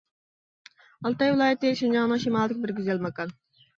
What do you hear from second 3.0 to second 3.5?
ماكان.